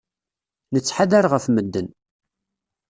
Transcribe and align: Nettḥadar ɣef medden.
Nettḥadar 0.73 1.25
ɣef 1.33 1.45
medden. 1.49 1.87